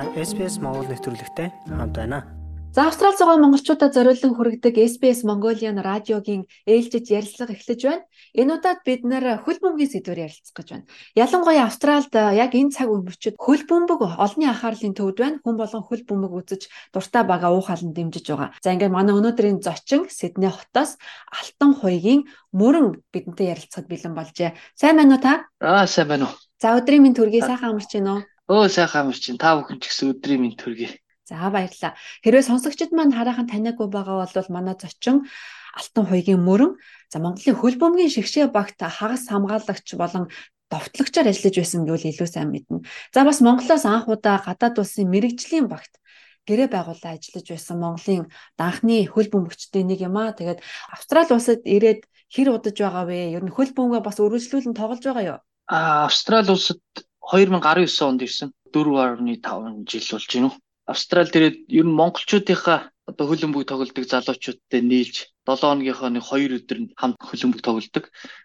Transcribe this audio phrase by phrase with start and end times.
[0.00, 2.24] Та SPS Монгол нэвтрүүлэгтэй хамт байна.
[2.72, 8.08] За Австрали зугаа монголчуудад зориулан хүргэдэг SBS Mongolian радиогийн ээлжид ярилцлага эхлэж байна.
[8.32, 10.88] Энэ удаад бид нэр хөл бөмбөгийн сэдвээр ярилцах гэж байна.
[11.12, 15.36] Ялангуяа Австралид яг энэ цаг үе мөчид хөл бөмбөг олонний анхаарлын төвд байна.
[15.44, 16.62] Хүн болон хөл бөмбөг үзэж
[16.96, 18.56] дуртай бага уухалан дэмжиж байгаа.
[18.64, 20.96] За ингээд манай өнөөдрийн зочин Сидней хотоос
[21.28, 22.24] Алтан хуйгийн
[22.56, 24.56] мөрөн бидэнтэй ярилцахад бэлэн болжээ.
[24.80, 25.44] Сайн байна уу та?
[25.60, 26.34] Аа сайн байна уу.
[26.56, 28.29] За өдрийн минь төргий сайхан амарч байна уу?
[28.50, 29.38] Өө сайхан амарч байна.
[29.38, 30.90] Та бүхэн ч гэсэн өдрийн минь төргий.
[31.22, 31.94] За баярлалаа.
[32.26, 35.30] Хэрвээ сонсогчид маань хараахан таниагүй байгаа бол манай зочин
[35.78, 36.74] Алтан хуйгийн мөрөн
[37.06, 40.26] за Монголын хөл бөмбөгийн шигшээ багт хагас хамгаалагч болон
[40.66, 42.82] довтлогчоор ажиллаж байсан гэвэл илүү сайн мэднэ.
[43.14, 46.02] За бас Монголоос анх удаа гадаад улсын мэрэгжлийн багт
[46.50, 48.26] гэрээ байгуулаад ажиллаж байсан Монголын
[48.58, 50.34] данхны хөл бөмбөгчдийн нэг юм аа.
[50.34, 50.58] Тэгээд
[50.90, 53.38] Австрали улсад ирээд хэр удаж байгаа вэ?
[53.38, 55.38] Ер нь хөл бөмбөгөө бас өргөжлүүлэн тоглож байгаа юу?
[55.70, 56.82] Аа Австрали улсад
[57.20, 58.50] 2019 онд ирсэн.
[58.72, 60.52] 4.5 жил болж уу?
[60.86, 66.78] Австрал дээрээ ер нь монголчуудынхаа одоо хөлбөмбөг тоглодог залуучуудтай нийлж 7 хоногийнхоо нэг 2 өдөр
[66.82, 68.04] нь хамт хөлбөмбөг тоглодог.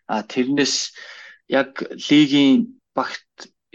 [0.09, 0.94] А тэрнээс
[1.50, 1.72] яг
[2.09, 3.26] лигийн багт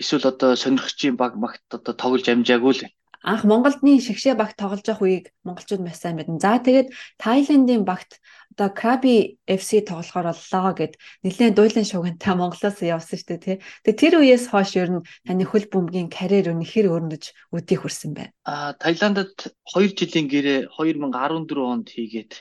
[0.01, 2.83] эсвэл одоо сонирхчийн баг багт одоо тоглож амжаагүй л
[3.23, 6.41] анх Монголдны шигшээ багт тоглож явах үеийг монголчууд маш сайн мэднэ.
[6.41, 6.89] За тэгээд
[7.21, 8.17] Тайландын багт
[8.61, 13.57] одоо Краби FC тоглохоор боллоо гэд нэлээд дуйлан шугантай Монголоос явсан шүү дээ тий.
[13.89, 18.13] Тэгээ тэр үеэс хойш ер нь таны хөл бөмбөгийн карьер өнө хэр өрнөж өдий хүрсэн
[18.13, 18.37] байна.
[18.45, 22.33] Аа Таиландд 2 жилийн гэрээ 2014 онд хийгээд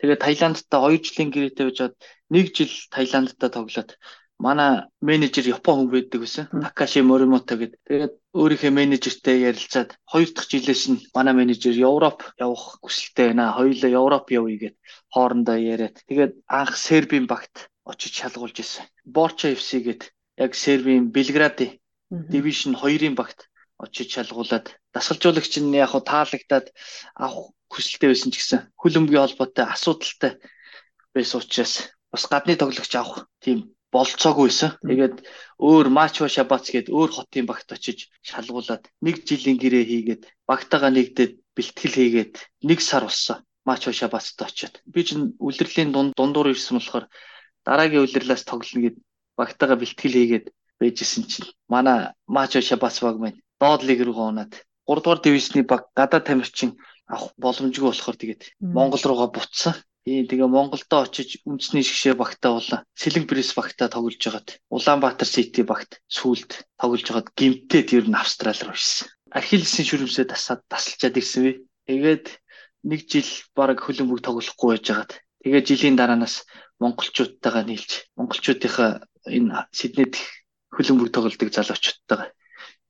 [0.00, 1.94] тэгээ Таиландтай 2 жилийн гэрээтэй байжгаад
[2.32, 3.90] 1 жил Таиландтай тоглоод
[4.40, 6.44] манай менежер Япон хүн байдаг байсан.
[6.48, 7.80] Такаши Моримото гэдэг.
[7.88, 13.52] Тэгээд өөрийнхөө менежертэй ярилцаад хоёр дахь жилээс нь манай менежер Европ явах хүсэлтэй байна.
[13.52, 14.76] Хоёулаа Европ явъя гэд
[15.12, 15.96] хоорондоо яриад.
[16.08, 18.84] Тэгээд анх Сербийн багт очиж шалгуулж ирсэн.
[19.04, 20.02] Борчо FC гэд
[20.40, 21.76] яг Сербийн Белградын
[22.08, 23.38] дивишн 2-ын багт
[23.84, 26.66] очиж шалгуулад дасгалжуулагч нь яг таалагдаад
[27.14, 30.32] авах хүсэлтэй байсан ч гэсэн хөлбөмбөгийн холбоотой асуудалтай
[31.14, 31.72] байсан учраас
[32.12, 33.58] бас гадны тоглогч авах тийм
[33.94, 34.70] болцоогүйсэн.
[34.86, 35.16] Тэгээд
[35.58, 41.32] өөр Мачо Шабац гээд өөр хотын багт очиж шалгуулад нэг жилийн гэрээ хийгээд багтаага нэгдээд
[41.56, 42.32] бэлтгэл хийгээд
[42.68, 43.42] нэг сар болсон.
[43.68, 44.80] Мачо Шабацт очиод.
[44.86, 47.06] Би чинь үлрэлийн дунд дундуур ирсэн болохоор
[47.66, 48.96] дараагийн үлрэлээс тоглоно гэд
[49.36, 50.46] багтаага бэлтгэл хийгээд
[50.80, 54.52] байжсэн чинь манай Мачо Шабац баг маань доод лиг рүү гоноод
[54.86, 56.70] 3 дугаар дивизний баг гадаад тамирчин
[57.06, 58.42] авах боломжгүй болохоор тэгээд
[58.76, 59.74] Монгол руугаа буцсан.
[60.04, 65.60] Тийм тэгээ Монголдо очиж үндэсний шгшээ багтаа болон Сэлэн Пресс багтаа тоглож байгаад Улаанбаатар Сити
[65.60, 69.12] багт сүүлд тоглож байгаад гимтээд ер нь Австрали руу ирсэн.
[69.28, 71.52] Ахиллесийн шүрмсээ тасаад тасалчаад ирсэн би.
[71.84, 72.26] Тэгээд
[72.88, 75.12] нэг жил баг хөлбөмбөг тоглохгүй байж байгаад
[75.44, 76.48] тэгээ жилийн дараанаас
[76.80, 80.16] монголчуудтайгаа нийлж монголчуудынхаа энэ Сиднейд
[80.72, 82.28] хөлбөмбөг тоглодог залуучуудтайгаа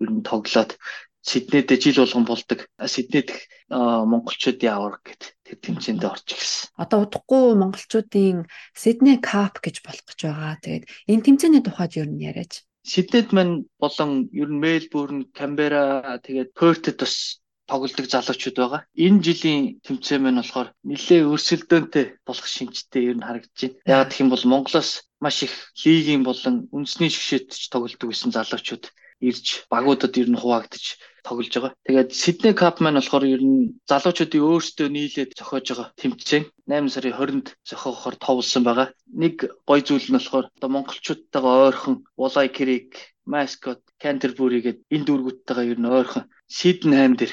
[0.01, 0.79] ер нь тоглоод
[1.23, 2.67] Сиднейд жил болгон болдог.
[2.81, 3.31] Сиднейд
[3.69, 6.73] монголчуудын авар гэд тэр тэмцээнд орж ирсэн.
[6.81, 10.57] Одоо удахгүй монголчуудын Сидней Кап гэж болох гэж байгаа.
[10.65, 12.65] Тэгээд энэ тэмцээний тухайд юу нь яриач?
[12.83, 18.83] Сиднейд мань болон ер нь Мельбурн, Камбера тэгээд Пёртэд бас тоглодог залуучууд байгаа.
[18.97, 23.79] Энэ жилийн тэмцээн маань болохоор нэлээ өрсөлдөөнтэй болох шинжтэй ер нь харагдаж байна.
[23.87, 24.91] Яг гэх юм бол Монголоос
[25.23, 25.55] маш их
[25.85, 28.85] лигийн болон үндэсний шгшээт ч тоглодог гэсэн залуучууд
[29.21, 31.73] ирж багуудад ер нь хуваагдаж тоглож байгаа.
[31.85, 37.17] Тэгээд Sydney Cup маань болохоор ер нь залуучуудын өөрсдөө нийлээд зохиож байгаа тэмцээн 8 сарын
[37.17, 38.89] 20-нд зохиохоор товлсон байгаа.
[39.13, 39.37] Нэг
[39.69, 42.91] гой зүйл нь болохоор одоо монголчуудтайгаа ойрхон Улай Creek,
[43.29, 47.33] Mascot, Canterbury гэдэг энэ дүүргүүдтэйгээ ер нь ойрхон Sydenham дээр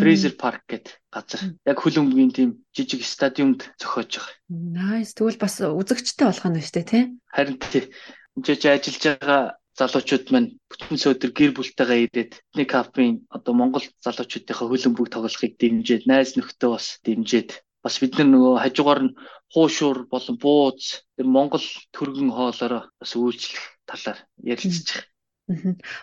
[0.00, 4.34] Fraser Park гэдэг газар яг хөлбөмбөгийн тийм жижиг стадиумд зохиож байгаа.
[4.48, 5.12] Nice.
[5.12, 7.04] Тэгвэл бас үзэгчтэй болох нь шүү дээ, тий?
[7.30, 7.84] Харин тий.
[8.34, 9.42] Энд ч ажиллаж байгаа
[9.76, 16.08] залуучууд маань бүтэн сөөдөр гэр бүлтэйгээ ирээд нэг капын одоо Монгол залуучуудынхаа хөлбөмбөг тоглохыг дэмжиж,
[16.08, 19.16] найз нөхдөд бас дэмжиж бас бид нар нөгөө хажуугаар нь
[19.54, 25.06] хуушуур болон бууз тэр Монгол төргөн хоолоороо бас үйлчлэх талаар байгаа.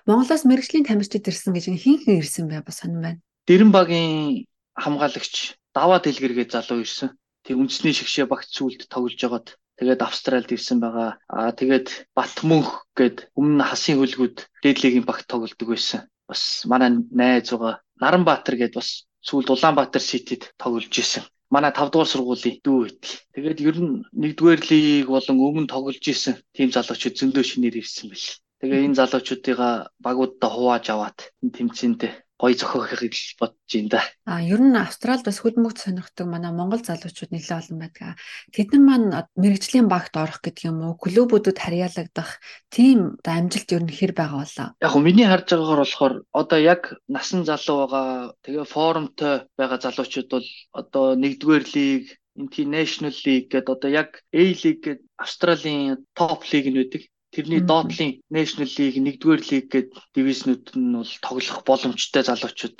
[0.07, 3.19] Монголоос мэрэгжлийн тамирчид ирсэн гэж хин хин ирсэн бай бас сонирн байна.
[3.43, 4.47] Дэрэн багийн
[4.79, 7.11] хамгаалагч даваа дэлгэргээ залуу ирсэн.
[7.43, 11.19] Тэг үндэсний шгшээ багт сүлд тоглож байгаад тэгээд Австралид ирсэн байгаа.
[11.27, 16.07] Аа тэгээд Батмөнх гээд өмнө хасын хөлгүүд дээдлэгийн багт тоглодог байсан.
[16.23, 17.83] Бас манай найз байгаа.
[17.99, 21.27] Наранбаатар гээд бас сүүлд Улаанбаатар Ситид тоглож исэн.
[21.51, 23.03] Манай 5 дугаар сургуулийн дүү байт.
[23.35, 28.29] Тэгээд ер нь 1-р лиг болон өмнө тоглож исэн тийм залуучууд зөндөө шинээр ирсэн байл.
[28.63, 32.11] Тэгээ энэ залуучуудыгаа багуудаа хувааж аваад энэ тэмцээндээ
[32.43, 34.01] гоё зохиохыг л бодож байна да.
[34.27, 38.19] А ер нь Австралид бас хөлбөмбөгт сонирхдаг манай монгол залуучууд нэлээд олон байдаг.
[38.51, 39.07] Тэдэн маань
[39.39, 44.67] мэрэгжлийн багт орох гэдэг юм уу, клубүүдэд харьяалагдах тийм амжилт ер нь хэр байгаа болоо.
[44.83, 50.27] Яг хөө миний харж байгаагаар болохоор одоо яг насан залуу байгаа тэгээ форумтой байгаа залуучууд
[50.35, 52.03] бол одоо нэгдүгээр лиг
[52.35, 57.01] International League гэдэг одоо яг A League гэдэг Австралийн топ лиг нь байдаг.
[57.33, 62.77] Тэрний доотлын National League, 1-р лиг гээд дивизнүүд нь бол тоглох боломжтой залуучууд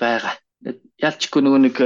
[0.00, 0.34] байгаа.
[1.06, 1.76] Ялчгүй нөгөө нэг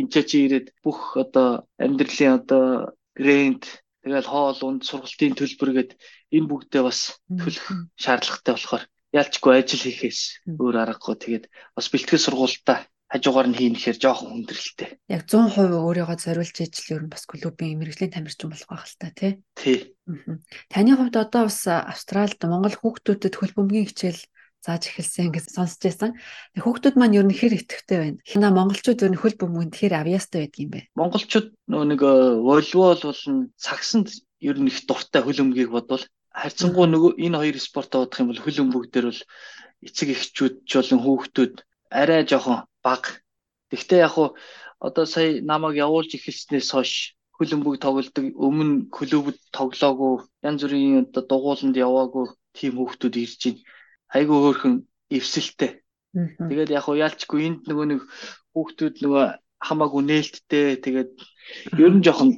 [0.00, 2.64] энэ чи ирээд бүх одоо амьдралын одоо
[3.12, 3.64] грэнд
[4.00, 5.90] тэгэл хоол унд сургалтын төлбөр гээд
[6.36, 7.66] энэ бүгдээ бас төлөх
[8.00, 8.84] шаардлагатай болохоор
[9.20, 10.20] ялчгүй ажил хийхээс
[10.60, 11.16] өөр аргагүй.
[11.20, 11.44] Тэгээд
[11.76, 15.00] бас бэлтгэл сургуультаа хажуугаар нь хийнэхээр жоохон хүндрэлтэй.
[15.08, 19.08] Яг 100% өөрийгөө зориулж ижил ер нь бас клубын мэрэгжлийн тамирчин болох байх л та
[19.16, 19.32] тий.
[19.56, 19.96] Тий.
[20.68, 24.20] Таны хувьд одоо бас Австралид Монгол хүүхдүүдэд хөл бөмбөгийн хичээл
[24.60, 26.10] зааж эхэлсэн гэж сонсч байсан.
[26.58, 28.18] Хүүхдүүд маань ер нь хэр итгэвтэй байна.
[28.28, 30.80] Хинаа монголчууд ер нь хөл бөмбөгөнд хэр авьяастай байдаг юм бэ?
[30.98, 32.00] Монголчууд нөө нэг
[32.44, 34.12] волейбол болон сагсанд
[34.44, 38.42] ер нь их дуртай хөл бөмбөгийг бодвол харьцангуй нөгөө энэ хоёр спортоо бодох юм бол
[38.44, 39.22] хөл бөмбөг дээр бол
[39.86, 41.54] эцэг эхчүүд ч болон хүүхдүүд
[41.88, 43.02] арай жоохон баг.
[43.70, 44.28] Тэгвэл яг уу
[44.86, 46.92] одоо сая намайг явуулж эхэлснээс хойш
[47.38, 50.14] хөлбөмбөг тоглодог өмнө клубд тоглоогүй
[50.46, 52.26] янз бүрийн одоо дугууланд яваагүй
[52.58, 53.62] тийм хүүхдүүд ирж байна.
[54.16, 54.74] Айгүй хөөрхөн
[55.16, 55.70] эвсэлтэй.
[56.48, 58.00] Тэгээд яг уу яалчгүй энд нөгөө нэг
[58.54, 59.24] хүүхдүүд нөгөө
[59.66, 61.12] хамаагүй нээлттэй тэгээд
[61.82, 62.30] ер нь жоохон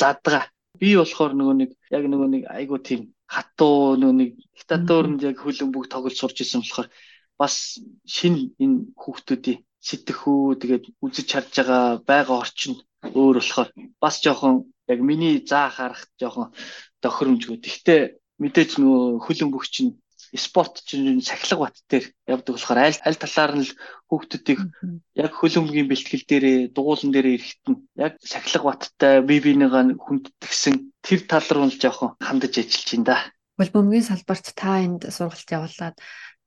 [0.00, 0.48] задгаа.
[0.80, 5.84] Би болохоор нөгөө нэг яг нөгөө нэг айгүй тийм хатуу нөгөө нэг диктатурнд яг хөлбөмбөг
[5.92, 6.88] тоглож сурч исэн болохоор
[7.40, 7.54] бас
[8.14, 13.70] шин энэ хүүхдүүдийн сэтгэхүү тэгээд үзэж харж байгаа байга орчин өөр болохоор
[14.02, 16.50] бас жоохон яг миний заа харах жоохон
[17.02, 17.62] тохиромжгүй.
[17.62, 18.00] Гэхдээ
[18.42, 19.98] мэдээж нөгөө хөлөн бүх чинь
[20.34, 23.70] спорт чинь сахилга бат дээр явдаг болохоор аль аль талаар нь
[24.10, 24.60] хүүхдүүдийг
[25.16, 31.20] яг хөлөмгийн бэлтгэл дээрээ дугуулан дээрээ ирэхэд нь яг сахилга баттай бие биенийгаа хүндэтгсэн тэр
[31.30, 33.18] тал руу л жоохон хандаж ажиллаж байна да.
[33.56, 35.96] Хөлбөмбөгийн салбарт та энд сургалт явуулаад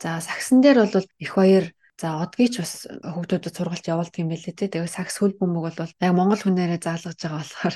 [0.01, 1.65] За сагсан дээр бол их баяр
[2.01, 4.73] За одгийн ч бас хүүхдүүдэд сургалт явуулдаг юм байлээ те.
[4.73, 7.75] Тэгээ сакс хөл бөмбөг бол яг монгол хүнээрээ заалгаж байгаа болохоор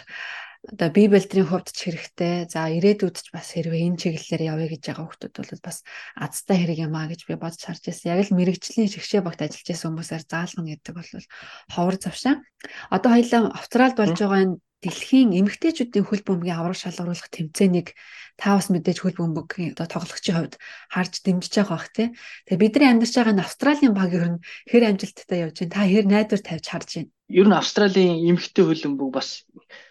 [0.65, 2.49] одоо бие бэлтрийн хувьд ч хэрэгтэй.
[2.49, 5.21] За ирээдүйд ч бас хэрвээ энэ чиглэлээр явъя гэж байгаа хүмүүс
[5.53, 5.77] бол бас
[6.17, 8.17] азтай хэрэг юм а гэж би бодож харж байсан.
[8.17, 11.09] Яг л мэрэгжлийн шигшээ багт ажиллаж байсан хүмүүсээр заалгана гэдэг бол
[11.69, 12.35] ховор завшаа.
[12.89, 17.97] Одоо хоёлаа Австралид болж байгаа энэ дэлхийн эмэгтэйчүүдийн хөл бөмбөгийн авраг шалгаруулах тэмцээнийг
[18.37, 20.55] та бас мэдээж хөл бөмбөгийн одоо тоглогчийн хувьд
[20.93, 22.07] харж дэмжиж байгаа бах тий.
[22.45, 25.73] Тэгээ бидний амьдарч байгаа нь Австралийн баг ер нь хэр амжилттай явж байна.
[25.73, 27.11] Та хэр найдвар тавьж харж байна.
[27.33, 29.29] Ер нь Австралийн эмэгтэй хөл бөмбөг бас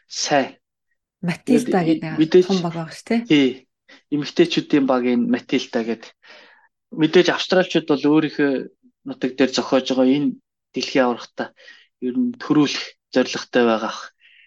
[0.06, 0.54] сайн.
[1.18, 3.20] Матилда гэдэг том баг байгаа шүү тий.
[3.26, 3.48] Тий.
[4.14, 6.12] Эмэгтэйчүүдийн багийн Матилда гэдэг
[6.94, 8.52] мэдээж австралчууд бол өөрийнхөө
[9.08, 10.36] нутаг дээр зохиож байгаа энэ
[10.74, 11.48] дэлхийн аврагтаа
[12.04, 13.96] ер нь төрүүлэх зорилготой байгаа.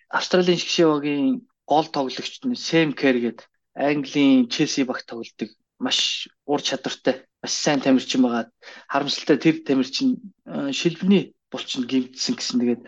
[0.10, 3.40] Австралийн шгшээвогийн гол тоглогч нь Сэм Кэр гээд
[3.76, 5.50] Английн Челси багт тоглодог
[5.80, 8.50] маш ур чадвартай маш сайн тамирчин байгаа.
[8.92, 12.82] Харамсалтай тэр тамирчин э, шилбэний булчин гимтсэн гэсэн тэгээд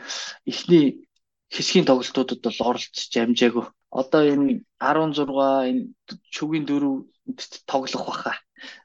[0.50, 0.86] эхний
[1.54, 3.66] хэсгийн тоглолтуудад бол оролцож амжаагүй.
[3.92, 5.30] Одоо энэ 16
[5.69, 5.81] энэ
[6.36, 6.95] шүгийн дөрөв
[7.66, 8.33] тоглох баха.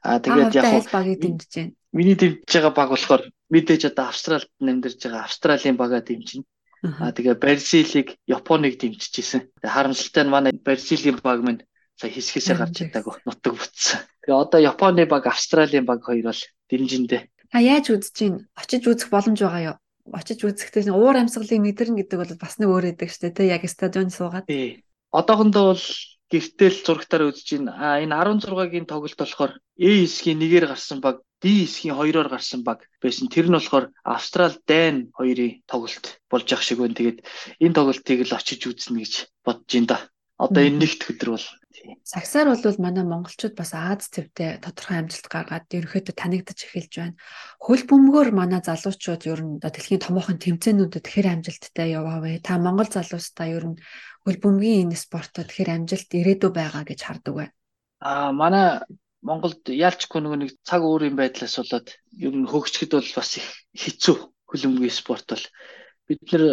[0.03, 1.73] Аа тэгээд яг багийг дэмжиж байна.
[1.93, 3.23] Миний дэмжиж байгаа баг болохоор
[3.53, 6.45] мэдээж одоо Австралид амьдарч байгаа Австралийн бага дэмжинэ.
[7.01, 9.41] Аа тэгээ Бразилийг Японыг дэмжиж исэн.
[9.61, 11.65] Тэгээ харамсалтай нь манай Бразилийн баг минь
[11.97, 13.99] сая хэсгээсээ гарч чадаагүй нутаг бүтсэн.
[14.23, 17.21] Тэгээ одоо Японы баг, Австралийн баг хоёр бол дэмжиндээ.
[17.55, 19.77] А яаж үзэж чинь очиж үзэх боломж байгаа юу?
[20.11, 23.55] Очиж үзэхдээ уур амьсгалыг мэдэрнэ гэдэг бол бас нэг өөр эдэг шүү дээ.
[23.55, 24.45] Яг стадионд суугаад.
[25.09, 25.85] Одоохондоо бол
[26.35, 27.71] гэртэл зурагтаар үзэж байна.
[27.79, 32.79] А энэ 16-гийн тоглолт болохоор A хэсгийн нэгээр гарсан баг, D хэсгийн хоёроор гарсан баг
[32.99, 33.31] байсан.
[33.31, 36.97] Тэр нь болохоор Австрал, Дайн хоёрын тоглолт болж ах шиг байна.
[36.99, 37.19] Тэгээд
[37.63, 39.13] энэ тоглолтыг л очиж үзнэ гэж
[39.45, 39.99] бодож байна да.
[40.35, 41.47] Одоо энэ нэгт өдөр бол
[42.03, 47.15] Сагсаар бол манай монголчууд бас Аз твтэй тодорхой амжилт гаргаад ерөнхийдөө танигдаж эхэлж байна.
[47.59, 52.43] Хөл бөмбөгөөр манай залуучууд ер нь дэлхийн томоохон тэмцээнүүдэд хэр амжилттай яваа вэ?
[52.43, 53.77] Та монгол залуустаа ер нь
[54.25, 57.45] хөл бөмбөгийн энэ спортод хэр амжилт ирээдүй байгаа гэж хардаг вэ?
[58.01, 58.81] Аа манай
[59.21, 61.87] Монголд яалчгүй нөгөө нэг цаг өөрийн байдлаас болоод
[62.25, 64.15] ер нь хөгжихэд бол бас их хэцүү
[64.49, 65.45] хөлбөмбөгийн спорт бол
[66.09, 66.43] бид нэр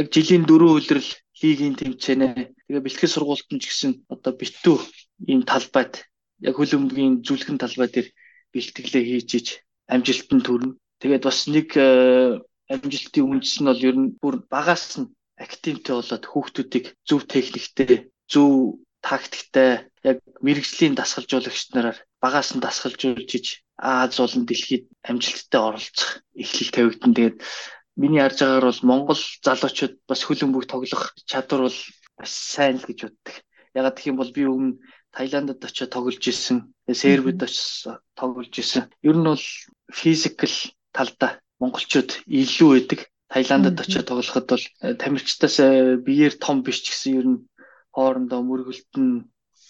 [0.00, 2.28] яг жилийн дөрөв үйлрэл лигийн тэмцээнэ
[2.68, 4.76] тэгээ бэлтгэл сургуультанд ч гэсэн одоо битүү
[5.28, 6.04] ийм талбайд
[6.48, 8.08] яг хөлбөмбөгийн зүлгэн талбай дээр
[8.52, 9.46] бэлтгэлээ хийж иж
[9.88, 10.76] амжилтанд хүрнэ.
[11.00, 12.38] Тэгээд бас нэг э,
[12.72, 15.08] амжилтын үндэс нь бол ер нь бүр багаас нь
[15.38, 24.14] активтэй болоод хүүхдүүдийг зөв техниктэй, зөв тактиктэй яг мэрэгжлийн дасгалжуулагч нараар багаас нь дасгалжуулж Аз
[24.18, 27.14] болон дэлхийд амжилттай оролцох эхлэл тавигдан.
[27.14, 27.36] Тэгээд
[27.98, 31.78] миний харж байгаагаар бол Монгол залуучууд бас хөлбөмбөг тоглох чадвар бол
[32.18, 33.34] бас сайн л гэж боддог.
[33.74, 34.78] Ягаад гэх юм бол би өмнө
[35.10, 38.86] Таиландд очиж тоглож исэн, Сербид очиж тоглож исэн.
[39.02, 39.44] Ер нь бол
[39.90, 40.54] физикал
[40.94, 43.00] талдаа монголчууд илүү байдаг.
[43.32, 47.38] Таиландд очиж тоглоход бол э, тамирчтаас э, биеэр том биш ч гэсэн ер нь
[47.96, 49.06] хоорондоо мөргөлтөн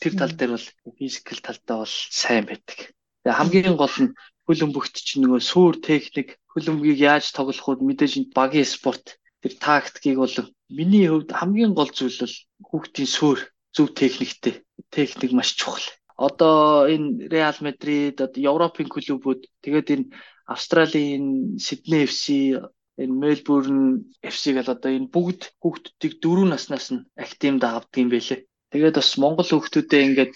[0.02, 0.66] тэр тал дээр бол
[0.99, 2.78] физикал талдаа бол сайн байдаг.
[3.23, 4.14] Тэгээ хамгийн гол нь
[4.50, 10.37] хөлбөмбөгт чинь нөгөө суур техник, хөлбөмбөгийг яаж тоглох вэ мэдээж багийн спорт тэр тактикийг бол
[10.66, 13.38] миний хувьд хамгийн гол зүйл бол хүүхдийн суур
[13.71, 14.66] зөв техниктэй.
[14.90, 15.87] Техник маш чухал.
[16.19, 20.07] Одоо энэ Реал Мадрид, одоо Европын клубүүд тэгээд энэ
[20.50, 22.59] Австралийн Сидней FC,
[23.02, 23.80] энэ Мельбурн
[24.23, 28.40] FC гэл одоо энэ бүгд хүүхдүүдийг дөрөв наснаас нь актимд авдаг юм байлээ.
[28.73, 30.35] Тэгээд бас Монгол хүүхдүүдэд ингээд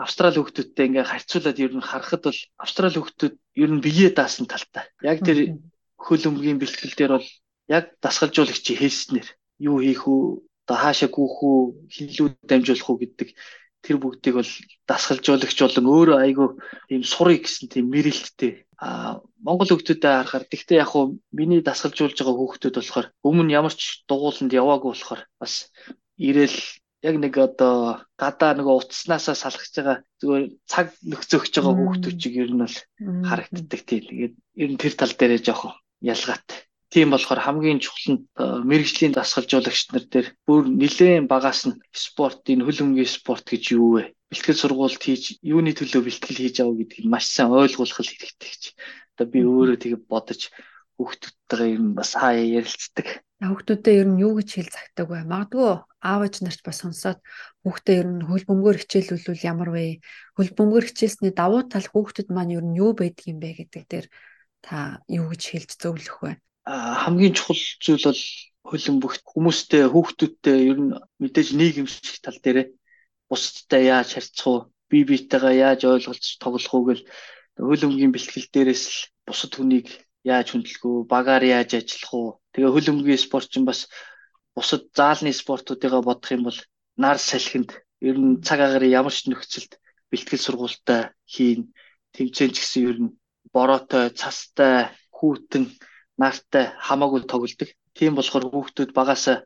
[0.00, 4.88] Австрали хүүхдүүдтэй ингээ харьцуулаад ер нь харахад бол Австрали хүүхдүүд ер нь биеэ даасан талтай.
[5.04, 5.60] Яг тэр
[6.00, 7.28] хөл өмгийн бэлтгэл дээр бол
[7.68, 9.28] яг дасгалжуулагчийн хэлснээр
[9.60, 11.60] юу хийх үү, одоо хаашаа гүйх үү,
[11.92, 13.28] хинлүү дамжуулах уу гэдэг
[13.84, 14.52] тэр бүгдийг бол
[14.88, 16.48] дасгалжуулагч болон өөрөө айгүй
[16.88, 18.52] тийм сурыг гэсэн тийм мэрэлттэй.
[18.80, 24.04] А Монгол хүүхдүүдэд харахаар тэгтээ яг хуу миний дасгалжуулж байгаа хүүхдүүд болохоор өмнө ямар ч
[24.08, 25.68] дугууланд яваагүй болохоор бас
[26.16, 26.58] ирээл
[27.04, 32.50] яг нэг одоо гадаа нөгөө утаснасаа салгаж байгаа зүгээр цаг нөхцөгч байгаа хүүхдүүд чиг ер
[32.52, 32.76] нь бол
[33.28, 34.04] харагддаг тийм.
[34.08, 34.34] Тэгээд
[34.64, 36.58] ер нь тэр тал дээрээ жоохон ялгаатай.
[36.90, 38.20] Тийм болохоор хамгийн чухал нь
[38.66, 44.02] мэрэгжлийн дасгалжуулагч нар дээр бүр нэлээд багаас нь спорт энэ хөлөмгийн спорт гэж юу вэ?
[44.30, 48.62] Бэлтгэл сургуульд хийж юуны төлөө бэлтгэл хийж аваа гэдгийг маш сайн ойлгуулах хэрэгтэй гэж.
[49.14, 50.50] Одоо би өөрөө тэгээ бодож
[50.98, 53.06] хүүхдүүдтэйгээ ер нь бас хаяа ярилцдаг.
[53.38, 55.24] Хүүхдүүдэд ер нь юу гэж хэл цагтаг вэ?
[55.30, 55.70] Магадгүй
[56.02, 57.18] аав ээж нарт бас сонсоод
[57.64, 60.02] хүүхдээ ер нь хөл бөмбөөр хичээлүүлвэл ямар вэ?
[60.36, 64.06] Хөл бөмбөөр хичээлсний давуу тал хүүхдэд маань ер нь юу байдаг юм бэ гэдэг дээр
[64.60, 66.32] та юу гэж хэлж зөвлөх вэ?
[66.66, 68.22] Хамгийн чухал зүйл бол
[68.68, 72.58] хөлбөмбөгт хүмүүстэй хүүхдүүдтэй ер нь мэдээж нийгэмших тал дээр
[73.28, 74.60] бусдтай яаж харьцах уу?
[74.90, 77.02] бие биетэйгээ яаж ойлголцож тоглох уу гэл
[77.68, 79.86] хөлбөмбөгийн бэлтгэл дээрээс л бусад хүнийг
[80.26, 82.28] яаж хөндлөх үү, багаар яаж ажиллах уу.
[82.52, 83.86] Тэгээ хөлбөмбөгийн спортчин бас
[84.56, 86.58] бусад заалны спортуудыгаа бодох юм бол
[87.02, 87.70] нар салхинд
[88.08, 89.72] ер нь цаг агаар ямар ч нөхцөлд
[90.10, 91.02] бэлтгэл сургуультай
[91.32, 91.60] хийн
[92.14, 93.14] тэмцээн ч гэсэн ер нь
[93.54, 95.64] бороотой, цастай, хүүтэн,
[96.20, 97.70] нартай хамаагүй тоглодог.
[97.96, 99.36] Тийм болохоор хүүхдүүд багасаа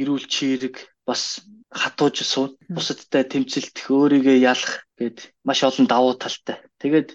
[0.00, 0.74] эрүүл чирэг
[1.08, 1.22] бас
[1.80, 6.56] хатууж суун бусадтай тэмцэлдэх өөрийгөө ялах гэд маш олон давуу талтай.
[6.82, 7.08] Тэгээд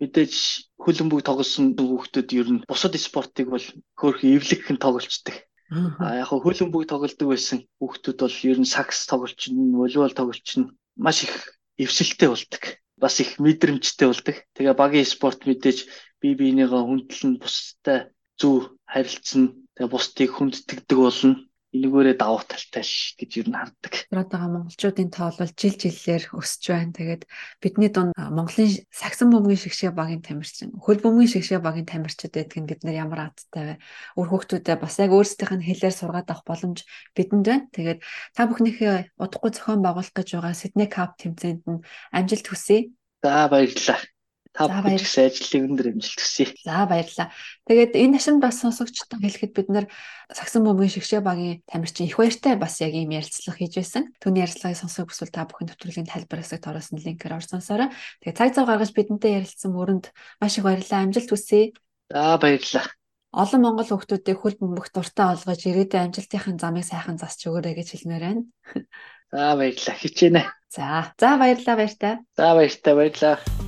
[0.00, 0.34] мэдээж
[0.78, 3.66] хөлбөмбөг тоглосон хүүхдүүд ер нь бусад спортыг бол
[3.98, 5.36] хөөрхөн эвлэгхэн тоглолцдог.
[6.02, 10.70] А яг хөлбөмбөг тоглодог байсан хүүхдүүд бол ер нь сакс тоглолч нь, волейбол тоглолч нь
[10.96, 11.34] маш их
[11.82, 12.62] эвсэлтэй болдог.
[13.02, 14.36] Бас их мэдрэмжтэй болдог.
[14.54, 15.78] Тэгээ багийн спорт мэдээж
[16.22, 19.44] бие биенийгээ хүндлэн бусдтай зөв харилцсан.
[19.74, 23.52] Тэгээ бусдыг хүндтгэдэг болно энэгээрээ давуу талтай л гэж юу.
[23.52, 26.96] Ороод байгаа монголчуудын тоол бол жил жилээр өсөж байна.
[26.96, 27.22] Тэгээд
[27.60, 32.80] бидний дунд Монголын сагсан бөмбөгийн шигшээ багийн тамирчин, хөл бөмбөгийн шигшээ багийн тамирчид байдгийг бид
[32.88, 33.74] нар ямар азтай вэ?
[34.16, 37.68] Өөр хүүхдүүдэд бас яг өөрсдийнх нь хэлээр сургаад авах боломж бидэнд байна.
[37.68, 38.00] Тэгээд
[38.32, 41.84] та бүхнийхээ удахгүй зохион байгуулах гэж байгаа Sydney Cup тэмцээнд нь
[42.16, 42.96] амжилт хүсье.
[43.20, 44.00] За баярлалаа.
[44.56, 46.46] Та бүхэн гэсэн ажлыг өндөр амжилт хүсье.
[46.64, 47.28] За баярлалаа.
[47.68, 49.86] Тэгээд энэ хашинд бас сонсогчдод хэлэхэд бид нэр
[50.28, 54.12] Сагсан бөмбөгийн шигшээ багийн тамирчин их баяртай бас яг ийм ярилцлага хийж байсан.
[54.20, 57.88] Түүний ярилцлагыг сонсох бүсвэл та бүхэн нэвтрүүлгийн тайлбар хэсэгт оруулсан линкээр орж сонсоорой.
[58.20, 61.00] Тэгээд цаг зав гаргаж бидэнтэй ярилцсан мөрөнд маш их баярлалаа.
[61.00, 61.72] Амжилт хүсье.
[62.12, 62.92] За баярлалаа.
[63.32, 68.24] Олон монгол хүүхдүүдийг хөл бөмбөх дуртай олгож ирээдүйн амжилтын замыг сайхан засч өгөөрэй гэж хэлмээр
[68.24, 68.42] байна.
[69.32, 69.96] За баярлалаа.
[70.00, 70.42] Хичээнэ.
[70.72, 71.12] За.
[71.20, 72.14] За баярлалаа баяртай.
[72.36, 73.67] За баяртай баярлалаа.